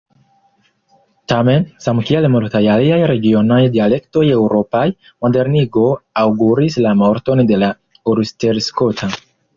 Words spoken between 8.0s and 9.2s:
ulsterskota.